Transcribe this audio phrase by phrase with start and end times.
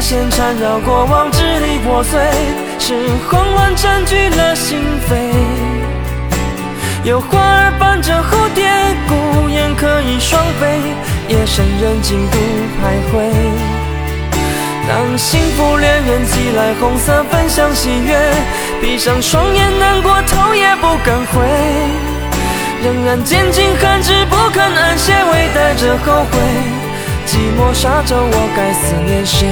[0.00, 2.18] 线缠绕过往，支离破碎，
[2.78, 2.94] 是
[3.30, 5.14] 慌乱占据了心扉。
[7.04, 8.66] 有花儿伴着蝴蝶，
[9.06, 10.80] 孤雁可以双飞，
[11.28, 12.38] 夜深人静独
[12.80, 13.30] 徘徊。
[14.88, 18.18] 当幸福恋人寄来红色分享喜悦，
[18.80, 21.46] 闭上双眼难过头也不敢回，
[22.82, 26.38] 仍然坚尽寒枝不肯安歇，微带着后悔，
[27.30, 29.46] 寂寞沙洲我该思念谁？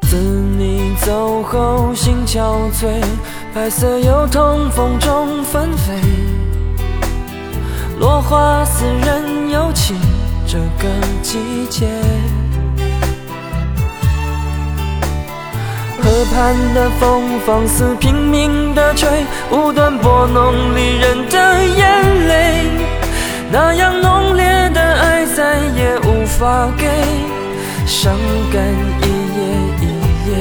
[0.00, 3.02] 自你走后心憔悴，
[3.52, 5.92] 白色油桐风中纷飞，
[7.98, 9.94] 落花似人有情，
[10.46, 10.88] 这个
[11.20, 11.86] 季节。
[16.26, 19.08] 畔的风放肆拼命的吹，
[19.50, 22.68] 无端拨弄离人的眼泪，
[23.50, 24.44] 那样浓烈
[24.74, 26.86] 的爱再也无法给，
[27.86, 28.12] 伤
[28.52, 28.62] 感
[29.02, 29.06] 一
[29.36, 29.40] 夜
[29.80, 29.84] 一
[30.30, 30.32] 夜。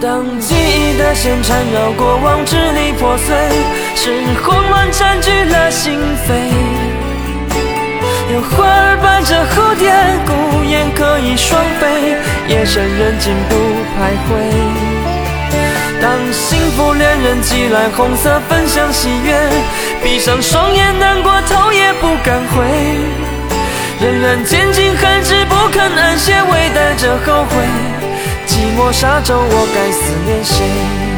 [0.00, 3.34] 当记忆的线缠绕过往，支离破碎，
[3.94, 4.12] 是
[4.44, 6.57] 慌乱占据了心扉。
[8.42, 9.90] 花儿伴着蝴蝶，
[10.26, 12.16] 孤雁可以双飞，
[12.48, 13.56] 夜深人静独
[13.96, 14.30] 徘徊。
[16.00, 19.36] 当幸福恋人寄来红色分享喜悦，
[20.02, 22.64] 闭上双眼难过头也不敢回，
[24.00, 27.56] 仍然坚尽寒枝不肯安歇，微带着后悔。
[28.46, 31.17] 寂寞沙洲，我该思念谁？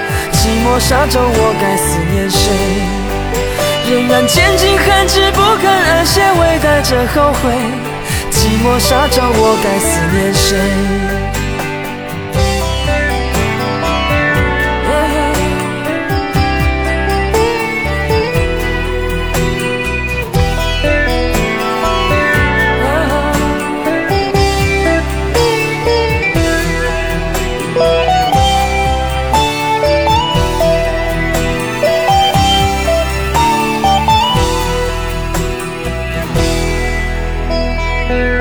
[0.41, 2.41] 寂寞沙洲，我该思念谁？
[3.91, 7.53] 仍然坚尽寒枝不肯安歇，微带着后悔。
[8.31, 10.57] 寂寞沙洲，我该思念谁
[38.11, 38.40] Thank.